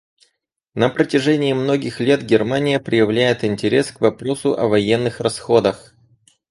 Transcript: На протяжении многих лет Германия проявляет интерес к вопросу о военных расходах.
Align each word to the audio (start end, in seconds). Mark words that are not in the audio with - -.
На 0.73 0.89
протяжении 0.89 1.53
многих 1.53 1.99
лет 1.99 2.23
Германия 2.25 2.79
проявляет 2.79 3.43
интерес 3.43 3.91
к 3.91 4.01
вопросу 4.01 4.57
о 4.57 4.67
военных 4.67 5.19
расходах. 5.19 5.93